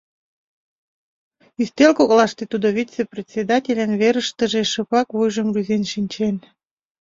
[1.61, 6.35] Ӱстел коклаште тудо вице-председательын верыштыже шыпак вуйжым рӱзен шинчен.